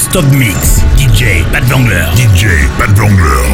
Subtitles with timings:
[0.00, 0.80] non-stop mix.
[0.96, 2.08] DJ Pat Vangler.
[2.16, 3.44] DJ Pat Vangler.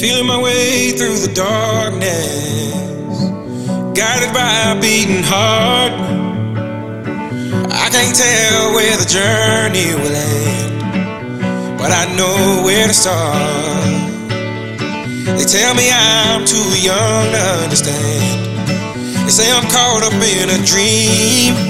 [0.00, 3.20] Feeling my way through the darkness,
[3.96, 5.92] guided by a beating heart.
[7.72, 13.88] I can't tell where the journey will end, but I know where to start.
[15.38, 19.26] They tell me I'm too young to understand.
[19.26, 21.69] They say I'm caught up in a dream.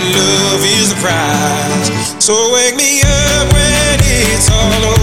[0.00, 2.24] and love is the prize.
[2.24, 4.97] So wake me up when it's all over.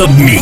[0.00, 0.37] of me.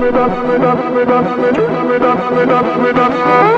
[3.45, 3.50] you.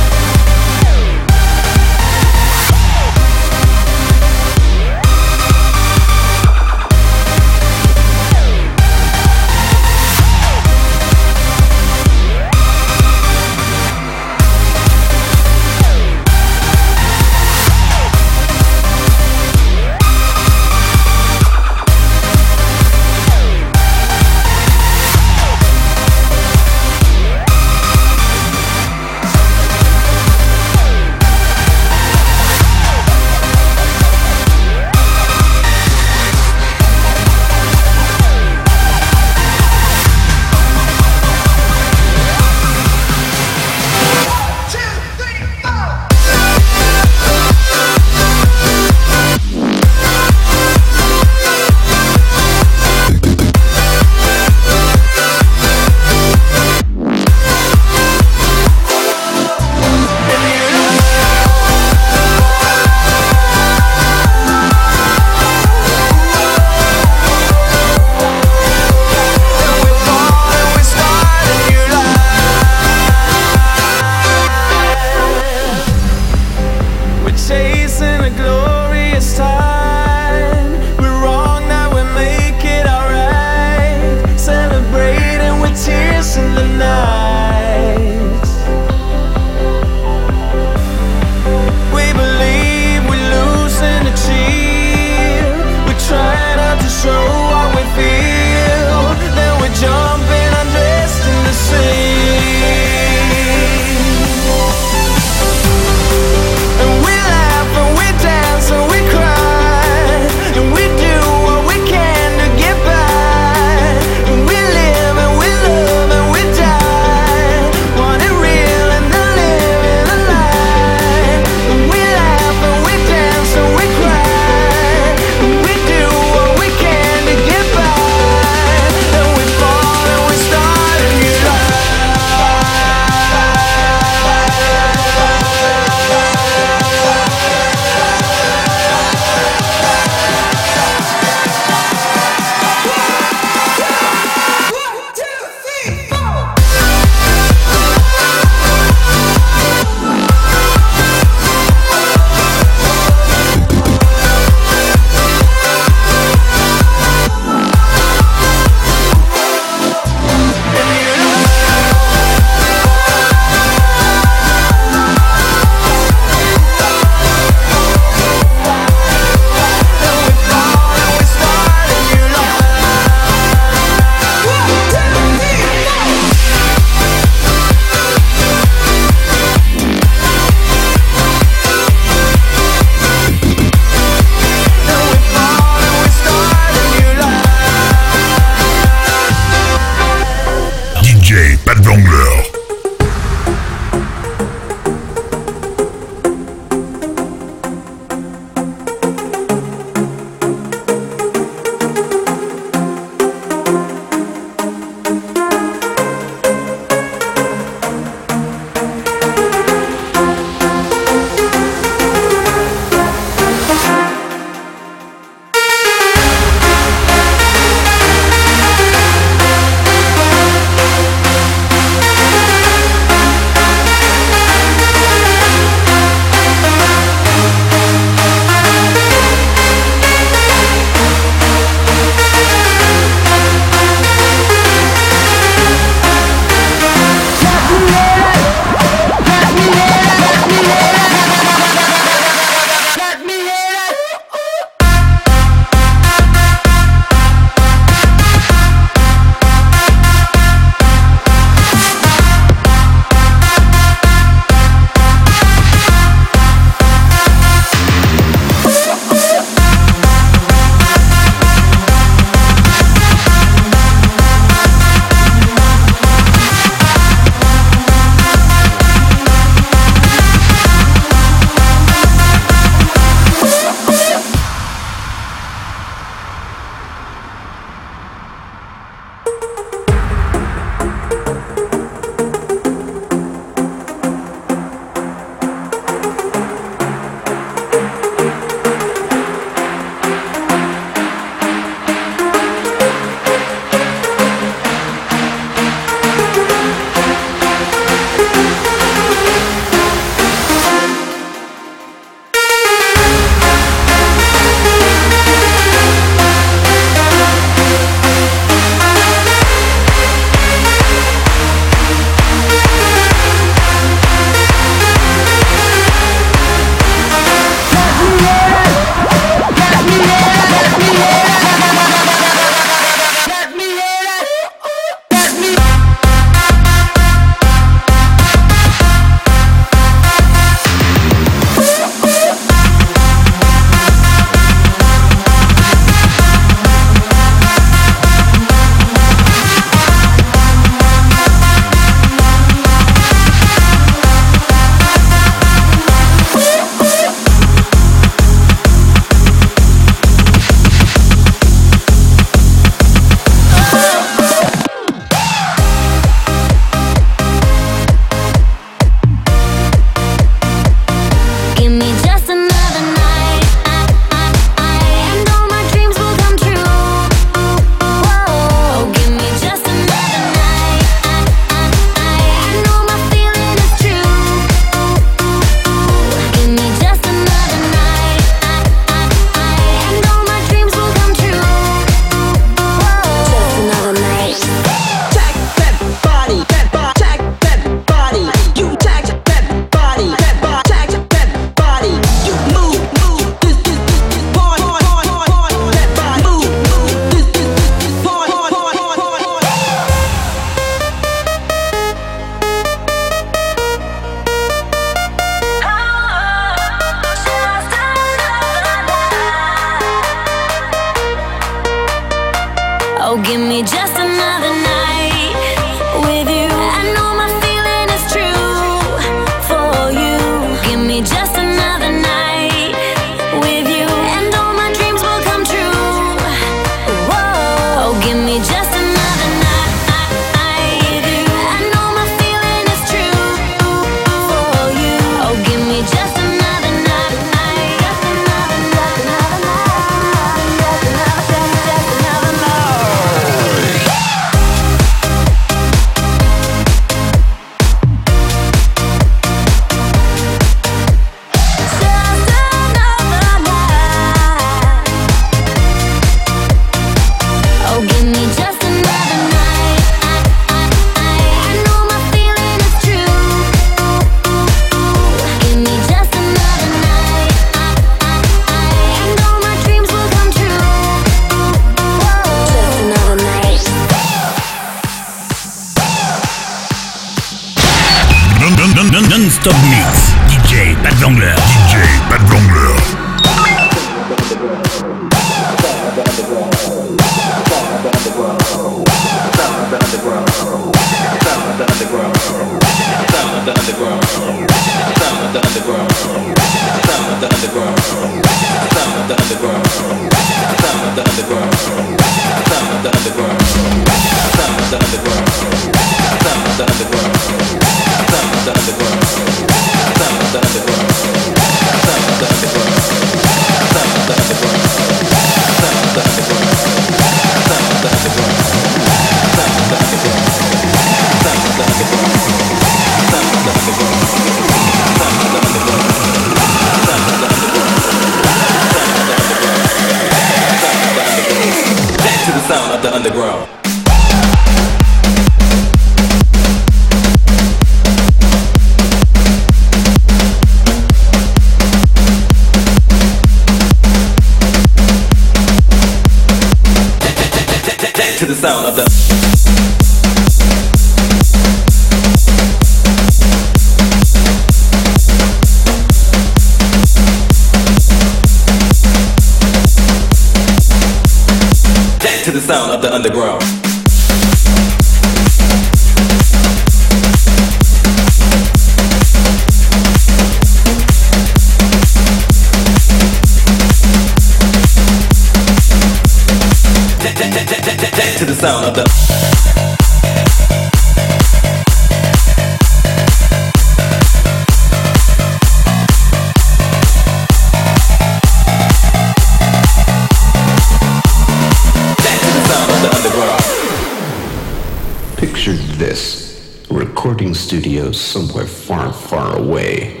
[597.89, 600.00] somewhere far, far away.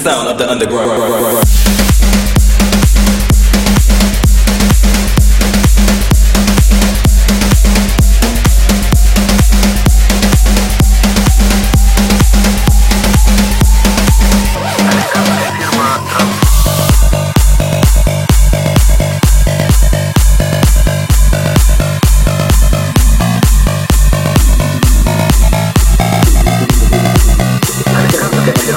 [0.00, 0.90] sound of the underground.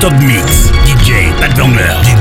[0.00, 0.70] Non-stop mix.
[0.84, 2.17] DJ Pat Vangler.